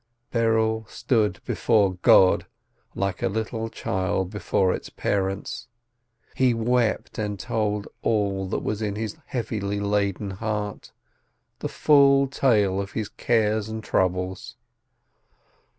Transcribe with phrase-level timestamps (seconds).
[0.33, 2.47] Berel stood before God
[2.95, 5.67] like a little child before its parents;
[6.35, 10.91] he wept and told all that was in his heavily laden heart,
[11.59, 14.55] the full tale of his cares and troubles.